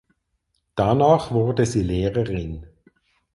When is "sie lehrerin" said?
1.67-2.65